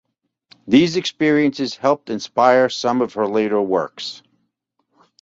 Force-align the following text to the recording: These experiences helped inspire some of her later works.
These 0.67 0.95
experiences 0.95 1.75
helped 1.75 2.09
inspire 2.09 2.69
some 2.69 3.01
of 3.03 3.13
her 3.13 3.27
later 3.27 3.61
works. 3.61 4.23